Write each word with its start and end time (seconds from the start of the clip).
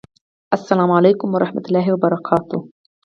اسلام 0.57 0.89
اعلیکم 0.95 1.29
ورحمت 1.33 1.65
الله 1.67 1.85
وبرکاته 1.91 2.57